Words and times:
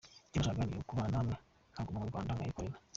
Icyo 0.27 0.37
yashakaga 0.39 0.65
ni 0.69 0.75
ukubana 0.81 1.11
namwe, 1.13 1.35
nkaguma 1.71 1.99
mu 2.01 2.09
Rwanda 2.11 2.31
nkayikorera. 2.35 2.77